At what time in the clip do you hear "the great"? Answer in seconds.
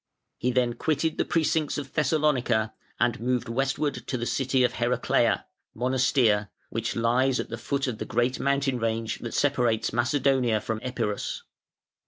7.99-8.39